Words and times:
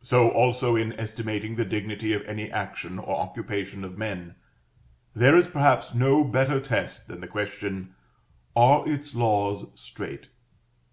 So 0.00 0.30
also 0.30 0.76
in 0.76 0.92
estimating 0.92 1.56
the 1.56 1.64
dignity 1.64 2.12
of 2.12 2.22
any 2.22 2.52
action 2.52 3.00
or 3.00 3.16
occupation 3.16 3.82
of 3.82 3.98
men, 3.98 4.36
there 5.12 5.36
is 5.36 5.48
perhaps 5.48 5.92
no 5.92 6.22
better 6.22 6.60
test 6.60 7.08
than 7.08 7.20
the 7.20 7.26
question 7.26 7.92
"are 8.54 8.88
its 8.88 9.12
laws 9.16 9.66
strait?" 9.74 10.28